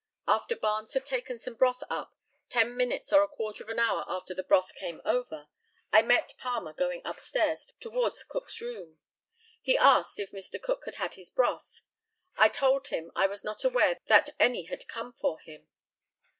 [0.27, 2.17] After Barnes had taken some broth up,
[2.49, 5.47] ten minutes or a quarter of an hour after the broth came over,
[5.93, 8.97] I met Palmer going upstairs towards Cook's room.
[9.61, 10.59] He asked if Mr.
[10.59, 11.83] Cook had had his broth?
[12.35, 15.67] I told him I was not aware that any had come for him.